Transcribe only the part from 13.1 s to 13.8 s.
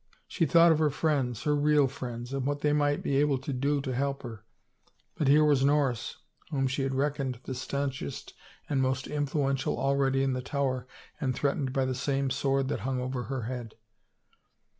her head.